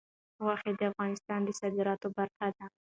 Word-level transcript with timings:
غوښې 0.43 0.71
د 0.79 0.81
افغانستان 0.91 1.39
د 1.43 1.49
صادراتو 1.59 2.07
برخه 2.17 2.47
ده. 2.57 2.65